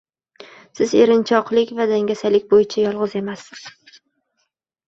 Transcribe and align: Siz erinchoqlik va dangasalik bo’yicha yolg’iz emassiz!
Siz 0.79 0.95
erinchoqlik 1.01 1.75
va 1.81 1.87
dangasalik 1.91 2.49
bo’yicha 2.55 2.87
yolg’iz 2.87 3.15
emassiz! 3.23 4.01